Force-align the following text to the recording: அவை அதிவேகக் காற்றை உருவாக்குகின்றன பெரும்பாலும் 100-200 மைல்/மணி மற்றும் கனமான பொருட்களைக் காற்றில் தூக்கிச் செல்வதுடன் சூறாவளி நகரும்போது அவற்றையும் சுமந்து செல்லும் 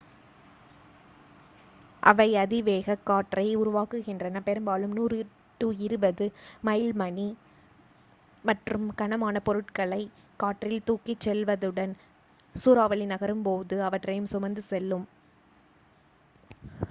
அவை 2.03 2.25
அதிவேகக் 2.35 3.03
காற்றை 3.03 3.43
உருவாக்குகின்றன 3.55 4.39
பெரும்பாலும் 4.41 4.95
100-200 4.99 6.27
மைல்/மணி 6.63 7.27
மற்றும் 8.45 8.87
கனமான 8.93 9.41
பொருட்களைக் 9.41 10.11
காற்றில் 10.39 10.85
தூக்கிச் 10.87 11.27
செல்வதுடன் 11.27 11.93
சூறாவளி 12.55 13.05
நகரும்போது 13.07 13.77
அவற்றையும் 13.89 14.31
சுமந்து 14.33 14.63
செல்லும் 14.67 15.05